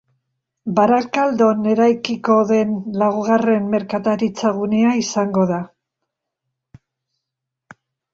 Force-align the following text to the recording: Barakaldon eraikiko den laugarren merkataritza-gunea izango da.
Barakaldon 0.77 1.67
eraikiko 1.73 2.37
den 2.51 2.71
laugarren 3.01 3.67
merkataritza-gunea 3.73 4.95
izango 5.03 5.45
da. 5.53 5.61